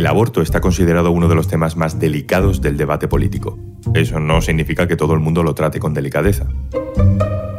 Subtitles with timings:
[0.00, 3.58] El aborto está considerado uno de los temas más delicados del debate político.
[3.92, 6.46] Eso no significa que todo el mundo lo trate con delicadeza.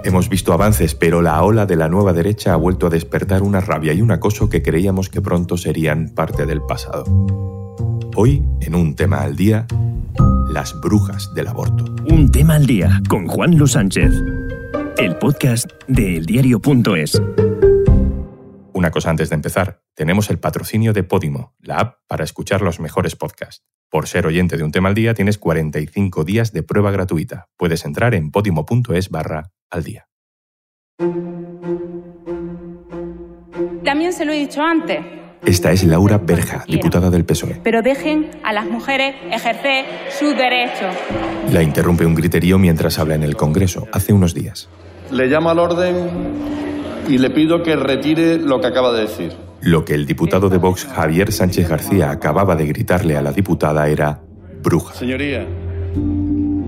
[0.04, 3.62] Hemos visto avances, pero la ola de la nueva derecha ha vuelto a despertar una
[3.62, 7.04] rabia y un acoso que creíamos que pronto serían parte del pasado.
[8.16, 9.68] Hoy, en un tema al día,
[10.52, 11.94] las brujas del aborto.
[12.10, 14.16] Un tema al día con Juan Luis Sánchez.
[14.98, 17.21] El podcast de eldiario.es.
[18.73, 22.79] Una cosa antes de empezar, tenemos el patrocinio de Podimo, la app para escuchar los
[22.79, 23.63] mejores podcasts.
[23.89, 27.50] Por ser oyente de un tema al día tienes 45 días de prueba gratuita.
[27.57, 30.07] Puedes entrar en podimo.es barra al día.
[33.83, 35.00] También se lo he dicho antes.
[35.45, 37.59] Esta es Laura Berja, diputada del PSOE.
[37.64, 39.86] Pero dejen a las mujeres ejercer
[40.17, 40.95] sus derechos.
[41.52, 44.69] La interrumpe un griterío mientras habla en el Congreso, hace unos días.
[45.11, 46.09] Le llamo al orden
[47.09, 49.50] y le pido que retire lo que acaba de decir.
[49.61, 53.88] Lo que el diputado de Vox Javier Sánchez García acababa de gritarle a la diputada
[53.88, 54.20] era
[54.64, 54.95] bruja.
[54.95, 55.45] Señoría,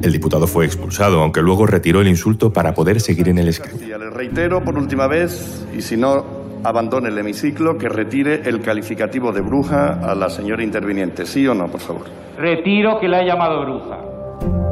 [0.03, 3.79] El diputado fue expulsado, aunque luego retiró el insulto para poder seguir en el escaño.
[3.79, 6.23] Le reitero por última vez, y si no,
[6.63, 11.25] abandone el hemiciclo, que retire el calificativo de bruja a la señora interviniente.
[11.25, 12.05] ¿Sí o no, por favor?
[12.37, 14.12] Retiro que la he llamado bruja.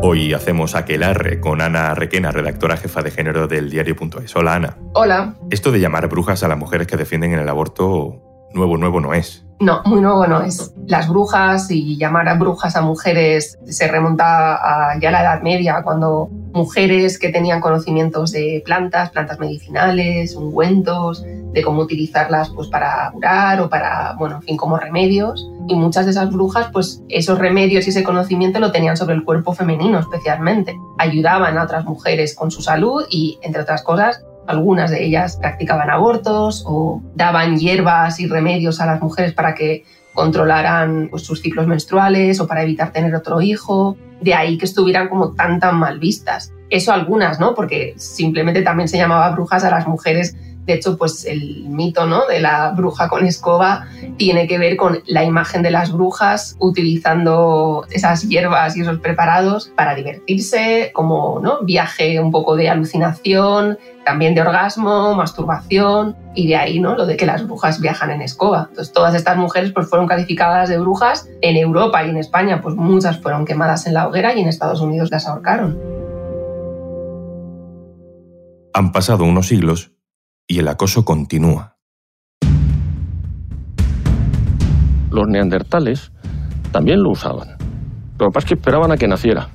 [0.03, 4.35] Hoy hacemos aquelarre con Ana Requena, redactora jefa de género del diario.es.
[4.35, 4.77] Hola Ana.
[4.93, 5.35] Hola.
[5.51, 8.19] Esto de llamar brujas a las mujeres que defienden el aborto
[8.51, 9.45] nuevo, nuevo no es.
[9.59, 10.73] No, muy nuevo no es.
[10.87, 15.83] Las brujas y llamar a brujas a mujeres se remonta a ya la Edad Media,
[15.83, 23.11] cuando mujeres que tenían conocimientos de plantas, plantas medicinales, ungüentos, de cómo utilizarlas pues para
[23.11, 25.49] curar o para, bueno, en fin, como remedios.
[25.67, 29.23] Y muchas de esas brujas, pues esos remedios y ese conocimiento lo tenían sobre el
[29.23, 30.75] cuerpo femenino especialmente.
[30.97, 35.89] Ayudaban a otras mujeres con su salud y, entre otras cosas, algunas de ellas practicaban
[35.89, 39.83] abortos o daban hierbas y remedios a las mujeres para que
[40.13, 43.97] controlaran pues, sus ciclos menstruales o para evitar tener otro hijo.
[44.21, 46.53] De ahí que estuvieran como tan tan mal vistas.
[46.69, 47.55] Eso algunas, ¿no?
[47.55, 50.35] Porque simplemente también se llamaba brujas a las mujeres.
[50.65, 52.27] De hecho, pues el mito ¿no?
[52.27, 57.85] de la bruja con escoba tiene que ver con la imagen de las brujas utilizando
[57.89, 61.63] esas hierbas y esos preparados para divertirse, como ¿no?
[61.63, 66.95] viaje un poco de alucinación, también de orgasmo, masturbación y de ahí ¿no?
[66.95, 68.67] lo de que las brujas viajan en escoba.
[68.69, 71.27] Entonces todas estas mujeres pues, fueron calificadas de brujas.
[71.41, 74.81] En Europa y en España pues muchas fueron quemadas en la hoguera y en Estados
[74.81, 75.79] Unidos las ahorcaron.
[78.73, 79.91] Han pasado unos siglos
[80.51, 81.71] y el acoso continúa.
[85.11, 86.11] los neandertales
[86.71, 87.49] también lo usaban.
[88.17, 89.49] Lo que pasa es que esperaban a que naciera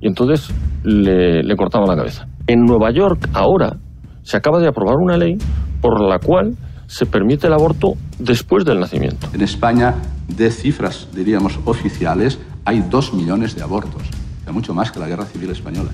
[0.00, 0.52] y entonces
[0.82, 2.26] le, le cortaban la cabeza.
[2.46, 3.78] En Nueva York ahora
[4.22, 5.38] se acaba de aprobar una ley
[5.80, 9.28] por la cual se permite el aborto después del nacimiento.
[9.32, 9.94] En España,
[10.28, 14.02] de cifras, diríamos, oficiales, hay dos millones de abortos.
[14.40, 15.90] O sea, mucho más que la Guerra Civil Española.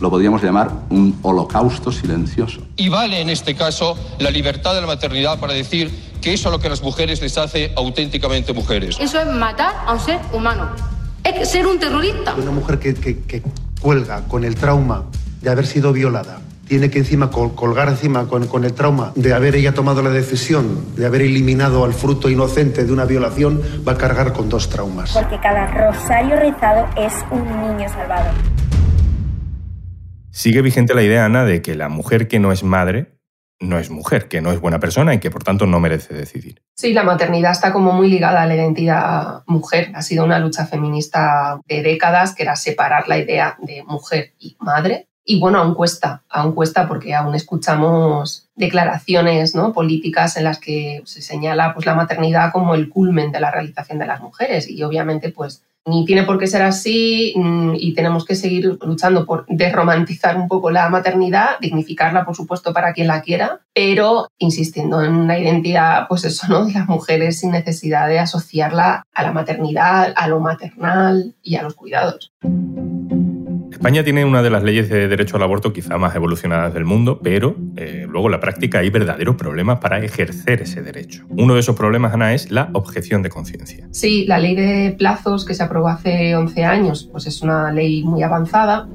[0.00, 2.60] Lo podríamos llamar un holocausto silencioso.
[2.76, 5.90] Y vale en este caso la libertad de la maternidad para decir
[6.20, 8.96] que eso es lo que a las mujeres les hace auténticamente mujeres.
[9.00, 10.68] Eso es matar a un ser humano.
[11.24, 12.34] Es ser un terrorista.
[12.34, 13.42] Una mujer que, que, que
[13.80, 15.04] cuelga con el trauma
[15.40, 19.32] de haber sido violada, tiene que encima col colgar encima con, con, el trauma de
[19.32, 23.92] haber ella tomado la decisión de haber eliminado al fruto inocente de una violación, va
[23.92, 25.12] a cargar con dos traumas.
[25.12, 28.30] Porque cada rosario rezado es un niño salvado.
[30.36, 33.16] Sigue vigente la idea, Ana, de que la mujer que no es madre
[33.58, 36.60] no es mujer, que no es buena persona y que por tanto no merece decidir.
[36.74, 39.92] Sí, la maternidad está como muy ligada a la identidad mujer.
[39.94, 44.58] Ha sido una lucha feminista de décadas que era separar la idea de mujer y
[44.60, 45.08] madre.
[45.28, 49.72] Y bueno, aún cuesta, aún cuesta porque aún escuchamos declaraciones ¿no?
[49.72, 53.98] políticas en las que se señala pues, la maternidad como el culmen de la realización
[53.98, 54.70] de las mujeres.
[54.70, 57.32] Y obviamente pues ni tiene por qué ser así
[57.74, 62.92] y tenemos que seguir luchando por desromantizar un poco la maternidad, dignificarla, por supuesto, para
[62.92, 66.64] quien la quiera, pero insistiendo en la identidad, pues eso, ¿no?
[66.66, 71.62] De las mujeres sin necesidad de asociarla a la maternidad, a lo maternal y a
[71.62, 72.32] los cuidados.
[73.76, 77.20] España tiene una de las leyes de derecho al aborto quizá más evolucionadas del mundo,
[77.22, 81.26] pero eh, luego en la práctica hay verdaderos problemas para ejercer ese derecho.
[81.28, 83.86] Uno de esos problemas, Ana, es la objeción de conciencia.
[83.90, 88.02] Sí, la ley de plazos que se aprobó hace 11 años pues es una ley
[88.02, 88.88] muy avanzada,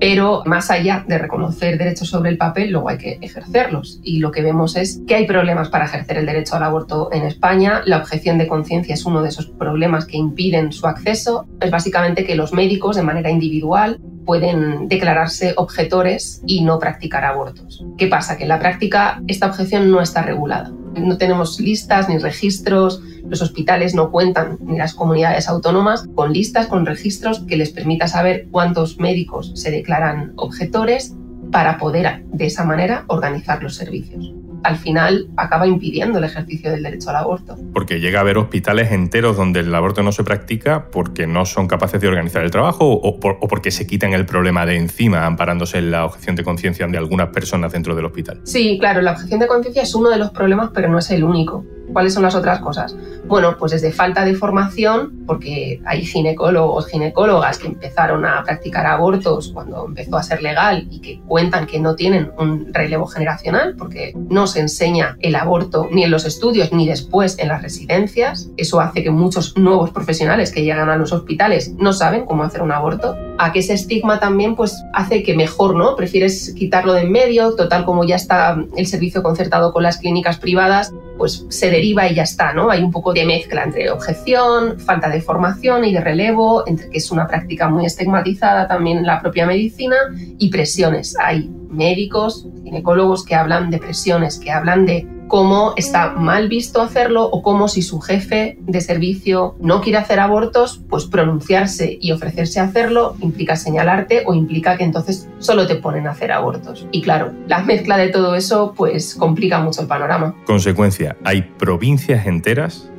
[0.00, 4.00] pero más allá de reconocer derechos sobre el papel, luego hay que ejercerlos.
[4.02, 7.22] Y lo que vemos es que hay problemas para ejercer el derecho al aborto en
[7.22, 7.82] España.
[7.86, 11.46] La objeción de conciencia es uno de esos problemas que impiden su acceso.
[11.60, 17.84] Es básicamente que los médicos, de manera individual, pueden declararse objetores y no practicar abortos.
[17.98, 18.36] ¿Qué pasa?
[18.36, 20.70] Que en la práctica esta objeción no está regulada.
[20.96, 26.66] No tenemos listas ni registros, los hospitales no cuentan, ni las comunidades autónomas, con listas,
[26.66, 31.14] con registros que les permita saber cuántos médicos se declaran objetores
[31.50, 36.82] para poder de esa manera organizar los servicios al final acaba impidiendo el ejercicio del
[36.82, 37.56] derecho al aborto.
[37.72, 41.68] Porque llega a haber hospitales enteros donde el aborto no se practica porque no son
[41.68, 45.90] capaces de organizar el trabajo o, porque se quitan el problema de encima amparándose en
[45.90, 48.40] la objeción de conciencia de algunas personas dentro del hospital.
[48.44, 51.24] Sí, claro, la objeción de conciencia es uno de los problemas, pero no es el
[51.24, 51.64] único.
[51.94, 52.96] ¿Cuáles son las otras cosas?
[53.24, 59.52] Bueno, pues desde falta de formación, porque hay ginecólogos, ginecólogas que empezaron a practicar abortos
[59.54, 64.12] cuando empezó a ser legal y que cuentan que no tienen un relevo generacional, porque
[64.16, 68.50] no se enseña el aborto ni en los estudios ni después en las residencias.
[68.56, 72.60] Eso hace que muchos nuevos profesionales que llegan a los hospitales no saben cómo hacer
[72.60, 73.16] un aborto.
[73.38, 75.96] A que ese estigma también pues hace que mejor, ¿no?
[75.96, 80.38] Prefieres quitarlo de en medio, total como ya está el servicio concertado con las clínicas
[80.38, 82.70] privadas, pues se deriva y ya está, ¿no?
[82.70, 86.98] Hay un poco de mezcla entre objeción, falta de formación y de relevo, entre que
[86.98, 89.96] es una práctica muy estigmatizada también la propia medicina
[90.38, 91.16] y presiones.
[91.18, 97.24] Hay médicos, ginecólogos que hablan de presiones, que hablan de cómo está mal visto hacerlo
[97.24, 102.60] o cómo si su jefe de servicio no quiere hacer abortos, pues pronunciarse y ofrecerse
[102.60, 106.86] a hacerlo implica señalarte o implica que entonces solo te ponen a hacer abortos.
[106.92, 110.34] Y claro, la mezcla de todo eso pues complica mucho el panorama.
[110.46, 112.90] Consecuencia, hay provincias enteras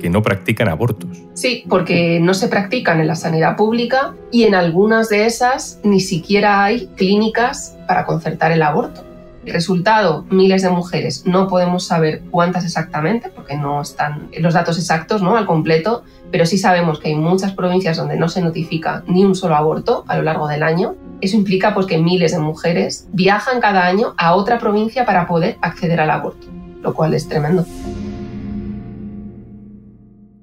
[0.00, 1.22] que no practican abortos.
[1.34, 6.00] Sí, porque no se practican en la sanidad pública y en algunas de esas ni
[6.00, 9.04] siquiera hay clínicas para concertar el aborto.
[9.44, 11.24] Resultado, miles de mujeres.
[11.24, 15.36] No podemos saber cuántas exactamente, porque no están los datos exactos ¿no?
[15.36, 19.34] al completo, pero sí sabemos que hay muchas provincias donde no se notifica ni un
[19.34, 20.94] solo aborto a lo largo del año.
[21.20, 25.56] Eso implica pues, que miles de mujeres viajan cada año a otra provincia para poder
[25.62, 26.46] acceder al aborto,
[26.82, 27.64] lo cual es tremendo.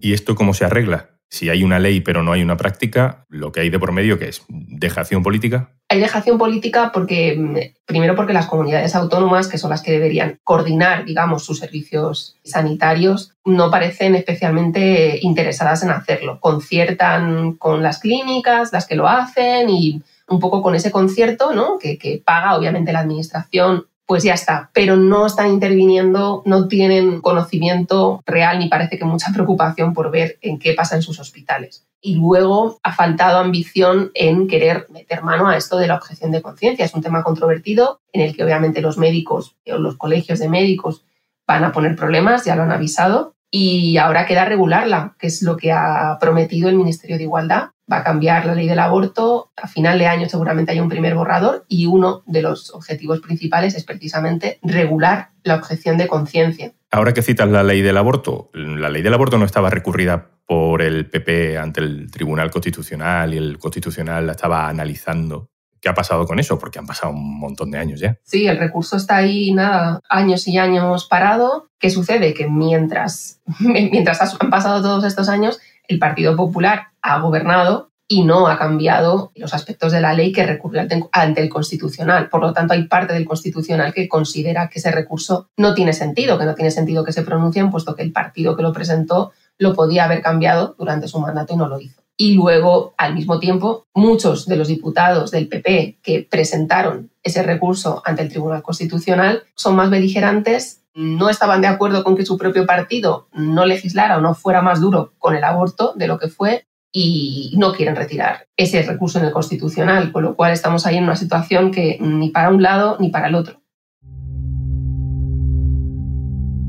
[0.07, 1.09] ¿Y esto cómo se arregla?
[1.27, 4.17] Si hay una ley pero no hay una práctica, lo que hay de por medio
[4.17, 5.71] que es dejación política.
[5.89, 10.39] Hay dejación política porque, mm, primero porque las comunidades autónomas, que son las que deberían
[10.45, 16.39] coordinar, digamos, sus servicios sanitarios, no parecen especialmente interesadas en hacerlo.
[16.39, 21.77] Conciertan con las clínicas, las que lo hacen y un poco con ese concierto, ¿no?
[21.79, 27.19] Que, que paga obviamente la administración pues ya está, pero no están interviniendo, no tienen
[27.19, 31.85] conocimiento real ni parece que mucha preocupación por ver en qué pasa en sus hospitales.
[31.99, 36.41] Y luego ha faltado ambición en querer meter mano a esto de la objeción de
[36.41, 36.85] conciencia.
[36.85, 41.03] Es un tema controvertido en el que obviamente los médicos o los colegios de médicos
[41.45, 45.57] van a poner problemas, ya lo han avisado, y ahora queda regularla, que es lo
[45.57, 47.71] que ha prometido el Ministerio de Igualdad.
[47.91, 49.51] Va a cambiar la ley del aborto.
[49.55, 53.75] A final de año seguramente hay un primer borrador y uno de los objetivos principales
[53.75, 56.73] es precisamente regular la objeción de conciencia.
[56.91, 60.81] Ahora que citas la ley del aborto, la ley del aborto no estaba recurrida por
[60.81, 65.49] el PP ante el Tribunal Constitucional y el Constitucional la estaba analizando
[65.81, 66.57] ¿Qué ha pasado con eso?
[66.57, 68.17] Porque han pasado un montón de años ya.
[68.23, 71.69] Sí, el recurso está ahí, nada, años y años parado.
[71.79, 72.33] ¿Qué sucede?
[72.33, 78.47] Que mientras, mientras han pasado todos estos años, el Partido Popular ha gobernado y no
[78.47, 80.81] ha cambiado los aspectos de la ley que recurrió
[81.11, 82.29] ante el Constitucional.
[82.29, 86.37] Por lo tanto, hay parte del Constitucional que considera que ese recurso no tiene sentido,
[86.37, 89.73] que no tiene sentido que se pronuncien, puesto que el partido que lo presentó lo
[89.73, 93.85] podía haber cambiado durante su mandato y no lo hizo y luego, al mismo tiempo,
[93.93, 99.75] muchos de los diputados del PP que presentaron ese recurso ante el Tribunal Constitucional son
[99.75, 104.33] más beligerantes, no estaban de acuerdo con que su propio partido no legislara o no
[104.33, 108.81] fuera más duro con el aborto de lo que fue y no quieren retirar ese
[108.81, 112.49] recurso en el Constitucional, con lo cual estamos ahí en una situación que ni para
[112.49, 113.61] un lado ni para el otro.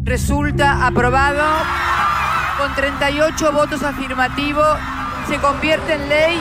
[0.05, 1.45] Resulta aprobado
[2.59, 4.77] con 38 votos afirmativos
[5.27, 6.41] se convierte en ley.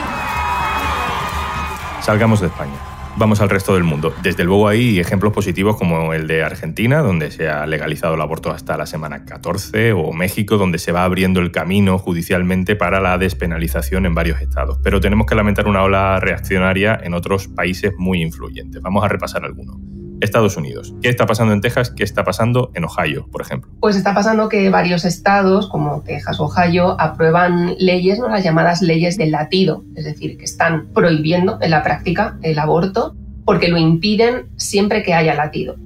[2.02, 2.87] Salgamos de España.
[3.18, 4.14] Vamos al resto del mundo.
[4.22, 8.52] Desde luego hay ejemplos positivos como el de Argentina, donde se ha legalizado el aborto
[8.52, 13.18] hasta la semana 14, o México, donde se va abriendo el camino judicialmente para la
[13.18, 14.78] despenalización en varios estados.
[14.84, 18.80] Pero tenemos que lamentar una ola reaccionaria en otros países muy influyentes.
[18.82, 19.97] Vamos a repasar algunos.
[20.20, 20.94] Estados Unidos.
[21.02, 21.90] ¿Qué está pasando en Texas?
[21.90, 23.70] ¿Qué está pasando en Ohio, por ejemplo?
[23.80, 28.28] Pues está pasando que varios estados, como Texas, Ohio, aprueban leyes, ¿no?
[28.28, 33.14] las llamadas leyes del latido, es decir, que están prohibiendo en la práctica el aborto
[33.44, 35.76] porque lo impiden siempre que haya latido.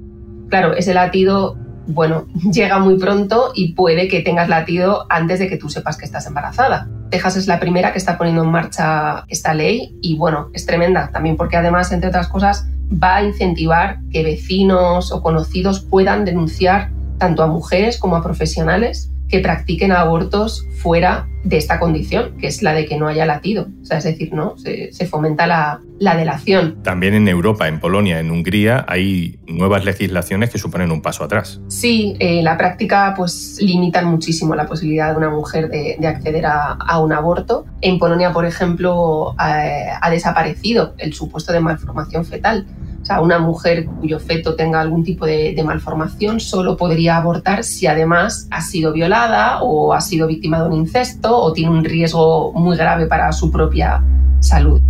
[0.49, 5.57] Claro, ese latido, bueno, llega muy pronto y puede que tengas latido antes de que
[5.57, 6.89] tú sepas que estás embarazada.
[7.09, 11.09] Texas es la primera que está poniendo en marcha esta ley y bueno, es tremenda
[11.11, 12.67] también porque además, entre otras cosas,
[13.01, 19.12] va a incentivar que vecinos o conocidos puedan denunciar tanto a mujeres como a profesionales
[19.33, 23.67] que practiquen abortos fuera de esta condición, que es la de que no haya latido.
[23.81, 24.55] O sea, es decir, ¿no?
[24.59, 25.79] Se, fomenta la,
[26.15, 26.83] delación.
[26.83, 31.61] También en Europa, en Polonia, en Hungría, hay nuevas legislaciones que suponen un paso atrás.
[31.67, 36.99] Sí, eh, la práctica pues limitan muchísimo la posibilidad de una mujer de, acceder a,
[36.99, 37.65] un aborto.
[37.81, 42.67] En Polonia, por ejemplo, ha desaparecido el supuesto de malformación fetal.
[43.03, 47.85] O sea, una mujer cuyo feto tenga algún tipo de, malformación solo podría abortar si
[47.85, 52.53] además ha sido violada o ha sido víctima de un incesto o tiene un riesgo
[52.53, 54.01] muy grave para su propia
[54.39, 54.81] salud.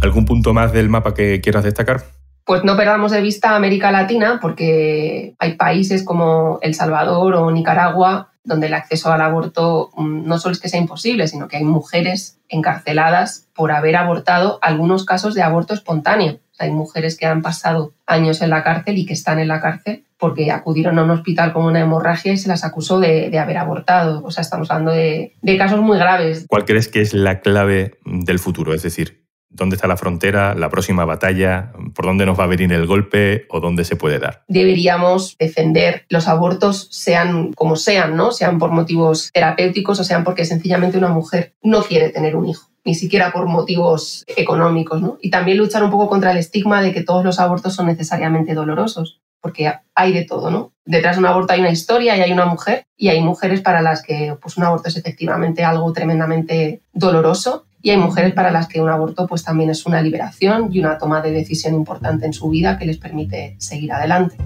[0.00, 2.02] ¿Algún punto más del mapa que quieras destacar?
[2.44, 8.29] Pues no perdamos de vista América Latina porque hay países como El Salvador o Nicaragua
[8.44, 11.64] donde el acceso al aborto mm, no solo es que sea imposible, sino que hay
[11.64, 16.40] mujeres encarceladas por haber abortado algunos casos de aborto espontáneo.
[16.58, 20.04] Hay mujeres que han pasado años en la cárcel y que están en la cárcel
[20.18, 24.22] porque acudieron a un hospital con una hemorragia y se las acusó de, haber abortado.
[24.22, 26.44] O sea, estamos hablando de, de casos muy graves.
[26.46, 28.74] ¿Cuál crees que es la clave del futuro?
[28.74, 29.19] Es decir,
[29.50, 31.72] ¿Dónde está la frontera, la próxima batalla?
[31.94, 34.44] ¿Por dónde nos va a venir el golpe o dónde se puede dar?
[34.48, 38.30] Deberíamos defender los abortos, sean como sean, ¿no?
[38.30, 42.70] Sean por motivos terapéuticos o sean porque sencillamente una mujer no quiere tener un hijo
[42.84, 45.18] ni siquiera por motivos económicos, ¿no?
[45.20, 48.54] Y también luchar un poco contra el estigma de que todos los abortos son necesariamente
[48.54, 50.72] dolorosos, porque hay de todo, ¿no?
[50.84, 53.82] Detrás de un aborto hay una historia y hay una mujer, y hay mujeres para
[53.82, 58.68] las que pues, un aborto es efectivamente algo tremendamente doloroso, y hay mujeres para las
[58.68, 62.32] que un aborto pues, también es una liberación y una toma de decisión importante en
[62.32, 64.36] su vida que les permite seguir adelante.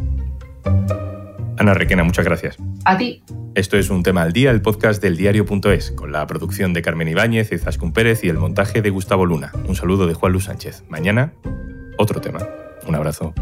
[1.58, 2.56] Ana Requena, muchas gracias.
[2.84, 3.22] A ti.
[3.54, 7.08] Esto es un tema al día, el podcast del diario.es, con la producción de Carmen
[7.08, 9.52] Ibáñez, Izaskun Pérez y el montaje de Gustavo Luna.
[9.68, 10.82] Un saludo de Juan Luis Sánchez.
[10.88, 11.32] Mañana,
[11.96, 12.40] otro tema.
[12.86, 13.32] Un abrazo.